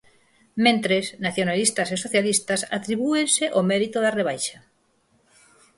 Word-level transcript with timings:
Mentres, 0.65 1.05
nacionalistas 1.25 1.89
e 1.95 1.97
socialistas 2.05 2.61
atribúense 2.77 3.45
o 3.59 3.61
mérito 3.71 3.97
da 4.01 4.15
rebaixa. 4.19 4.57